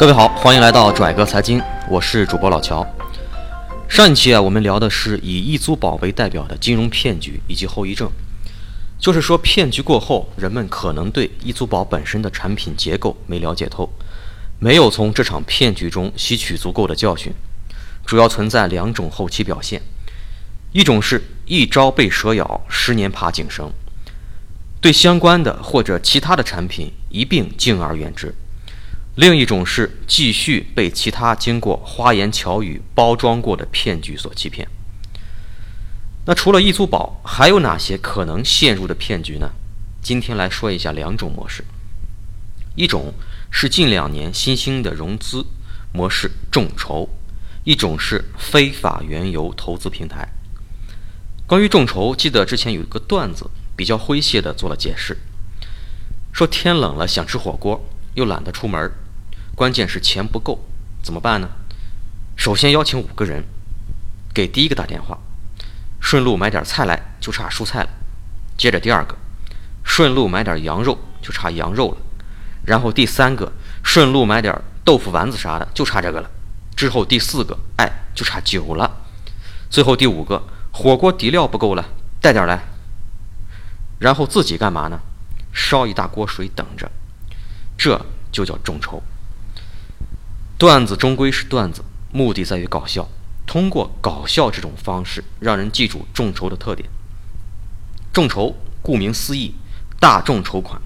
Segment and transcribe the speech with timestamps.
[0.00, 2.86] 各位好，欢迎来到拽哥财经，我是主播老乔。
[3.86, 8.10] 上一期啊，我们聊的是以易租宝为代表的金融骗局以及后遗症，
[8.98, 13.92] 就是说骗局过后，人们可能对易租宝本身的产品结构没了解透，
[14.58, 17.30] 没有从这场骗局中吸取足够的教训，
[18.06, 19.82] 主要存在两种后期表现，
[20.72, 23.70] 一种是一朝被蛇咬，十年怕井绳，
[24.80, 28.34] 对相关的或者其他的产品一并敬而远之。
[29.20, 34.66] 另一种是继续被其他经过花言巧语包装过的骗局所欺骗。
[36.24, 39.50] 那除了易租宝，还有哪些可能陷入的骗局呢？
[40.00, 41.62] 今天来说一下两种模式。
[42.74, 43.12] 一种
[43.50, 45.44] 是近两年新兴的融资
[45.92, 47.06] 模式众筹，
[47.64, 50.26] 一种是非法原油投资平台。
[51.46, 55.18] 关于众筹，记得之前有一个段子，比较诙谐的做了解释，
[56.32, 57.86] 说天冷了想吃火锅。
[58.14, 58.90] 又懒得出门，
[59.60, 60.58] 关键是钱不够，
[61.02, 61.46] 怎么办呢？
[62.34, 63.44] 首先邀请五个人，
[64.32, 65.18] 给第一个打电话，
[66.00, 67.90] 顺路买点菜来，就差蔬菜了。
[68.56, 69.14] 接着第二个，
[69.84, 71.98] 顺路买点羊肉，就差羊肉了。
[72.64, 73.52] 然后第三个，
[73.84, 76.30] 顺路买点豆腐丸子啥的，就差这个了。
[76.74, 78.90] 之后第四个，哎，就差酒了。
[79.68, 81.84] 最后第五个，火锅底料不够了，
[82.18, 82.58] 带点来。
[83.98, 84.98] 然后自己干嘛呢？
[85.52, 86.90] 烧一大锅水等着。
[87.76, 88.00] 这
[88.32, 89.02] 就叫众筹。
[90.60, 93.08] 段子终归是段子，目的在于搞笑。
[93.46, 96.86] 通过搞笑这种方式，让人记住众筹的特点。
[98.12, 99.54] 众筹顾名思义，
[99.98, 100.82] 大众筹款。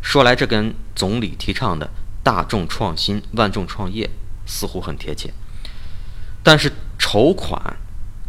[0.00, 1.90] 说来，这跟总理提倡的
[2.22, 4.08] “大众创新，万众创业”
[4.46, 5.34] 似乎很贴切。
[6.44, 7.76] 但是，筹款、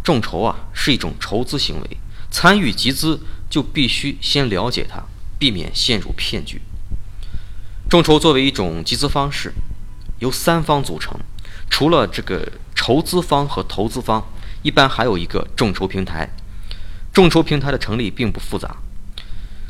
[0.03, 1.97] 众筹啊，是一种筹资行为。
[2.31, 5.03] 参与集资就必须先了解它，
[5.37, 6.59] 避免陷入骗局。
[7.87, 9.53] 众筹作为一种集资方式，
[10.19, 11.19] 由三方组成，
[11.69, 14.25] 除了这个筹资方和投资方，
[14.63, 16.29] 一般还有一个众筹平台。
[17.13, 18.77] 众筹平台的成立并不复杂，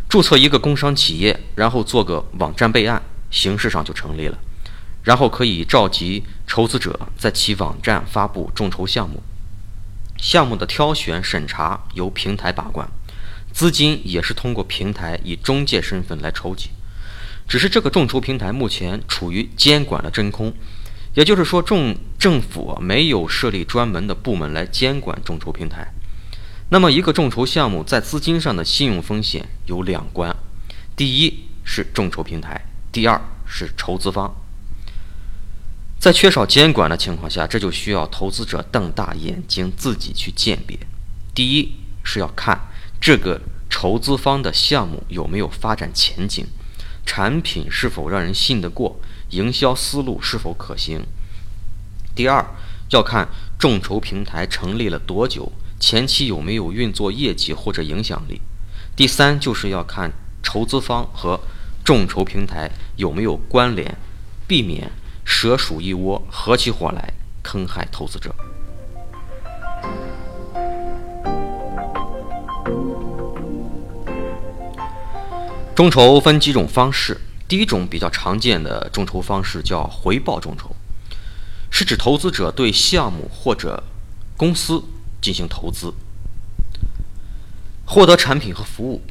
[0.10, 4.38] 注册一个工商企业，然后做个网站备案，形式上就成立了。
[5.04, 9.24] 然后可以召集筹资者在其网站发布众筹项目，
[10.18, 12.86] 项目的挑选审查由平台把关，
[13.54, 16.72] 资金也是通过平台以中介身份来筹集。
[17.48, 20.54] 只是这个众筹平台目前处于监管的真空，
[21.14, 25.88] 也就是说，众政府没有设立专门的部门来监管众筹平台。
[26.70, 30.36] 那么，一个众筹项目在资金上的信用风险有两关：
[30.98, 34.36] 第一是众筹平台，第二是筹资方。
[35.98, 40.78] 在缺少监管的情况下，这就需要投资者瞪大眼睛自己去鉴别。
[41.34, 41.72] 第一
[42.04, 42.60] 是要看
[43.00, 46.46] 这个筹资方的项目有没有发展前景。
[47.08, 49.00] 产品是否让人信得过？
[49.30, 51.02] 营销思路是否可行？
[52.14, 52.46] 第二，
[52.92, 58.42] 要看众筹平台成立了多久，前期有没有运作业绩或者影响力。
[58.96, 60.12] 第三，就是要看
[60.44, 61.40] 筹资方和
[61.84, 63.96] 众筹平台有没有关联，
[64.46, 64.92] 避免
[65.26, 68.36] 蛇鼠一窝，合起伙来坑害投资者。
[75.78, 80.76] 众筹分几种方式，第一种比较常见的众筹方式叫回报众筹，
[81.70, 83.84] 是指投资者对项目或者
[84.36, 84.84] 公司
[85.22, 85.94] 进行投资，
[87.86, 89.04] 获得产品和服务。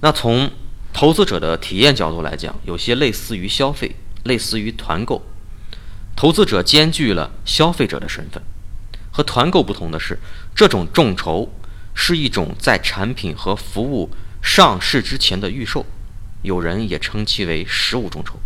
[0.00, 0.48] 那从
[0.92, 5.20] 投资者的体验角度来讲，有些类似于消费，类似于团购。
[6.14, 8.40] 投资者兼具了消费者的身份。
[9.10, 10.16] 和团购不同的是，
[10.54, 11.52] 这种众筹
[11.96, 14.08] 是一种在产品和服务
[14.40, 15.84] 上市之前的预售。
[16.42, 18.38] 有人也称其为实物众筹。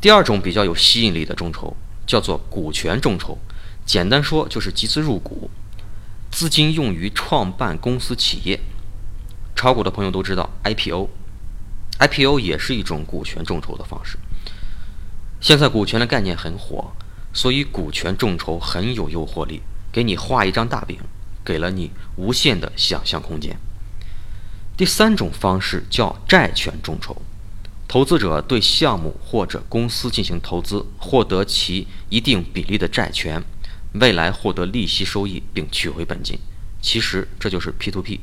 [0.00, 3.38] 第二种比较有吸引力的众筹叫做股权众筹，
[3.84, 5.50] 简单说就是集资入股，
[6.30, 8.58] 资金用于创办公司企业。
[9.54, 14.18] 炒股的朋友都知道 IPO，IPO 也是一种股权众筹的方式。
[15.40, 16.92] 现在股权的概念很火，
[17.32, 19.60] 所以股权众筹很有诱惑力，
[19.92, 20.98] 给你画一张大饼，
[21.44, 23.56] 给了你无限的想象空间。
[24.82, 27.16] 第三种方式叫债权众筹，
[27.86, 33.44] 投资者对项目或者公司进行投资，获得其一定比例的债权，
[33.92, 36.36] 未来获得利息收益并取回本金。
[36.80, 38.18] 其实这就是 P to P。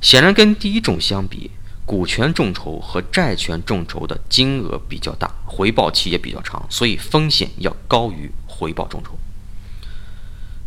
[0.00, 1.50] 显然，跟第一种相比，
[1.84, 9.18] 股权众筹和债权众筹的金额比较大，回报期也比较长，所以风险要高于回报众筹。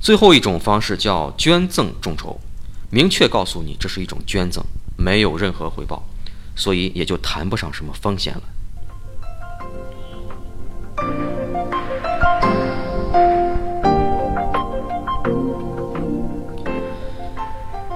[0.01, 2.41] 最后一种方式叫捐赠众筹。
[2.89, 4.63] 明确告诉你这是一种捐赠
[4.97, 6.03] 没有任何回报
[6.55, 8.41] 所以也就谈不上什么风险了。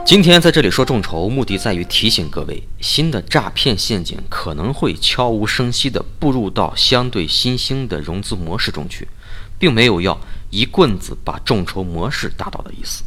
[0.09, 9.07] 今天在这里说众筹目的在于提醒各位新的诈骗陷阱可能会悄无声息地步入到相对新兴的融资模式中去
[9.59, 10.19] 并没有要
[10.49, 13.03] 一棍子把众筹模式打倒的意思。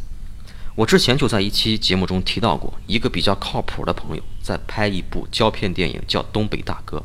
[0.74, 6.98] 我之前就在一期节目中提到过，一个比较靠谱的朋友在拍一部胶片电影，叫《东北大哥》，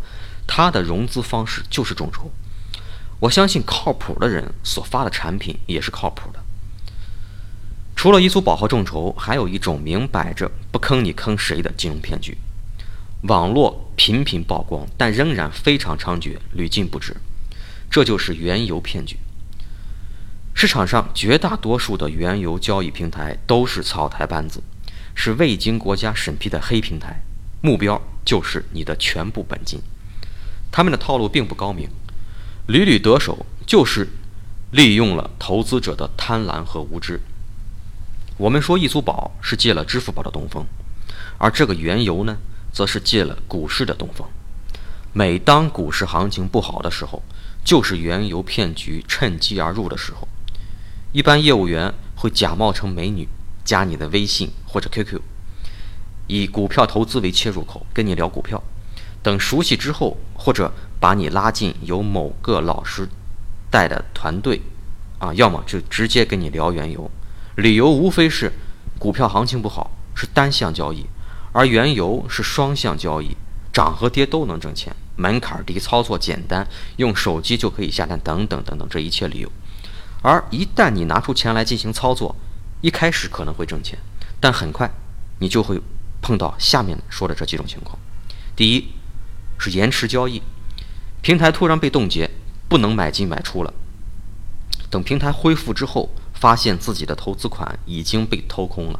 [0.47, 2.31] 他的融资方式就是众筹。
[3.19, 6.39] 我相信靠谱的人所发的产品也是靠谱的。
[7.95, 12.37] 除了一租宝和众筹，还有一种明摆着不坑你坑谁的金融骗局，
[13.23, 17.17] 网络频频曝光，但仍然非常猖獗，屡禁不止。
[17.89, 19.17] 这就是原油骗局。
[20.59, 24.63] 市场上绝大多数的原油交易平台都是草台班子，
[25.13, 27.21] 是未经国家审批的黑平台，
[27.61, 29.79] 目标就是你的全部本金。
[30.71, 31.87] 他们的套路并不高明，
[32.65, 34.09] 屡屡得手，就是
[34.71, 37.21] 利用了投资者的贪婪和无知。
[38.37, 40.65] 我们说易租宝是借了支付宝的东风，
[41.37, 42.35] 而这个原油呢，
[42.73, 44.27] 则是借了股市的东风。
[45.13, 47.21] 每当股市行情不好的时候，
[47.63, 50.27] 就是原油骗局趁机而入的时候。
[51.13, 53.27] 一般业务员会假冒成美女，
[53.63, 55.21] 加你的微信或者 QQ，
[56.27, 58.61] 以股票投资为切入口，跟你聊股票。
[59.23, 63.07] 等熟悉之后，或者把你拉进由某个老师
[63.71, 64.61] 带的团队，
[65.17, 67.09] 啊，要么就直接跟你聊原油。
[67.55, 68.51] 理由无非是，
[68.99, 71.05] 股票行情不好，是单向交易，
[71.53, 73.35] 而原油是双向交易，
[73.71, 76.67] 涨和跌都能挣钱，门槛低，操作简单，
[76.97, 79.51] 用手机就可以下单，等等等等，这一切理由。
[80.21, 82.35] 而一旦你拿出钱来进行操作，
[82.81, 83.97] 一开始可能会挣钱，
[84.39, 84.89] 但很快
[85.39, 85.81] 你就会
[86.21, 87.97] 碰到下面说的这几种情况：
[88.55, 88.87] 第一
[89.57, 90.41] 是延迟交易，
[91.21, 92.29] 平台突然被冻结，
[92.67, 93.73] 不能买进买出了，
[94.89, 96.09] 等平台恢复之后。
[96.39, 98.99] 发现自己的投资款已经被掏空了，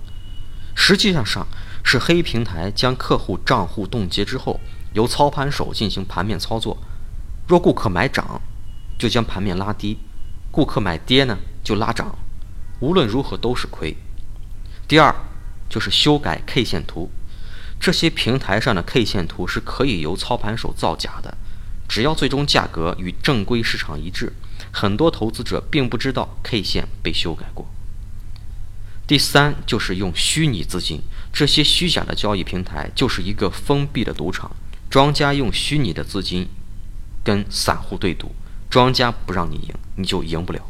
[0.74, 1.46] 实际上上
[1.84, 4.60] 是黑平台将客户账户冻结之后，
[4.94, 6.76] 由操盘手进行盘面操作。
[7.48, 8.42] 若顾客买涨，
[8.98, 9.98] 就将盘面拉低；
[10.52, 12.18] 顾客买跌呢，就拉涨。
[12.80, 13.96] 无论如何都是亏。
[14.88, 15.14] 第二
[15.70, 17.10] 就是修改 K 线图，
[17.80, 21.36] 这些平台上的 K 线图是可以由操盘手造假的，
[21.88, 24.34] 只要最终价格与正规市场一致。
[24.72, 27.68] 很多投资者并不知道 K 线被修改过。
[29.08, 31.02] 第三就是用虚拟资金，
[31.32, 34.52] 这些虚假的交易平台就是一个封闭的赌场，
[34.90, 36.48] 庄家用虚拟的资金
[37.24, 38.36] 跟散户对赌，
[38.70, 40.62] 庄家不让你赢，你就赢不了。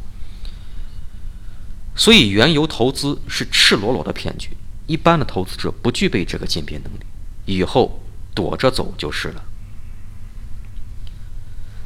[1.96, 4.56] 所以原油投资是赤裸裸的骗局，
[4.86, 7.00] 一般的投资者不具备这个鉴别能力，
[7.46, 8.00] 以后
[8.36, 9.44] 躲着走就是了。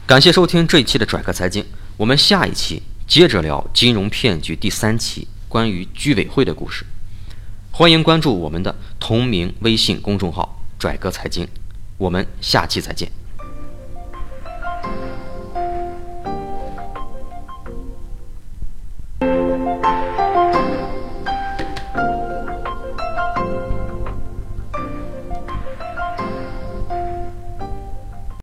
[0.06, 1.66] 感谢收听这一期的拽客财经。
[1.96, 6.86] 我们下一期接着聊金融骗局第三期，关于居委会的故事。
[7.72, 11.48] 欢迎关注我们的同名微信公众号“拽哥财经”，
[11.98, 13.10] 我们下期再见。